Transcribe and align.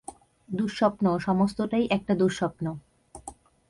দুঃস্বপ্ন, 0.49 1.05
সমস্তটাই 1.17 1.85
একটা 1.91 2.13
দুঃস্বপ্ন। 2.15 2.65